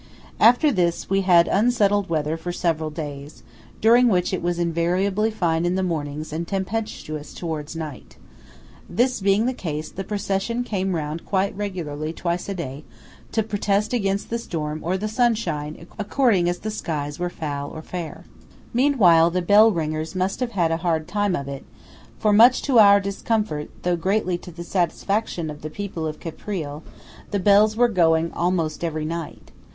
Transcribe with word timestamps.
After 0.39 0.71
this 0.71 1.11
we 1.11 1.21
had 1.21 1.47
unsettled 1.47 2.09
weather 2.09 2.35
for 2.35 2.51
several 2.51 2.89
days, 2.89 3.43
during 3.81 4.07
which 4.07 4.33
it 4.33 4.41
was 4.41 4.57
invariably 4.57 5.29
fine 5.29 5.63
in 5.63 5.75
the 5.75 5.83
mornings 5.83 6.33
and 6.33 6.47
tempestuous 6.47 7.35
towards 7.35 7.75
night. 7.75 8.17
This 8.89 9.19
being 9.21 9.45
the 9.45 9.53
case, 9.53 9.91
the 9.91 10.03
procession 10.03 10.63
came 10.63 10.95
round 10.95 11.23
quite 11.23 11.55
regularly 11.55 12.13
twice 12.13 12.49
a 12.49 12.55
day, 12.55 12.83
to 13.31 13.43
protest 13.43 13.93
against 13.93 14.31
the 14.31 14.39
storm 14.39 14.79
or 14.81 14.97
the 14.97 15.07
sunshine 15.07 15.85
according 15.99 16.49
as 16.49 16.57
the 16.57 16.71
skies 16.71 17.19
were 17.19 17.29
foul 17.29 17.69
or 17.69 17.83
fair. 17.83 18.25
Meanwhile 18.73 19.29
the 19.29 19.43
bell 19.43 19.69
ringers 19.71 20.15
must 20.15 20.39
have 20.39 20.53
had 20.53 20.71
a 20.71 20.77
hard 20.77 21.07
time 21.07 21.35
of 21.35 21.47
it, 21.47 21.63
for–much 22.17 22.63
to 22.63 22.79
our 22.79 22.99
discomfort, 22.99 23.69
though 23.83 23.95
greatly 23.95 24.39
to 24.39 24.51
the 24.51 24.63
satisfaction 24.63 25.51
of 25.51 25.61
the 25.61 25.69
people 25.69 26.07
of 26.07 26.19
Caprile–the 26.19 27.39
bells 27.39 27.75
were 27.77 27.87
going 27.87 28.31
almost 28.33 28.83
every 28.83 29.05
night. 29.05 29.51